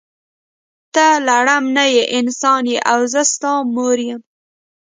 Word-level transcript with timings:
ته 0.93 1.05
لړم 1.27 1.63
نه 1.75 1.83
یی 1.93 2.03
انسان 2.17 2.61
یی 2.71 2.77
او 2.91 2.99
زه 3.11 3.21
ستا 3.31 3.51
مور 3.73 3.97
یم. 4.07 4.21